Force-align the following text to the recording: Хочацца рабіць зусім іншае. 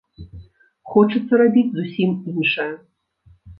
Хочацца 0.93 1.33
рабіць 1.43 1.65
зусім 1.77 2.17
іншае. 2.35 2.69